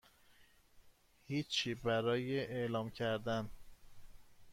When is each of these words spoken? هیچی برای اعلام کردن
هیچی 1.25 1.75
برای 1.75 2.39
اعلام 2.39 2.89
کردن 2.89 3.49